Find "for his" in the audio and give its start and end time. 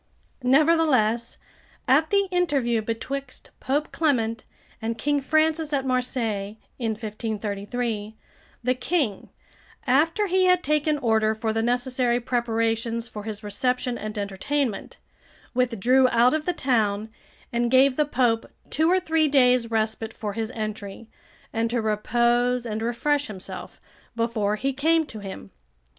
13.07-13.43, 20.15-20.49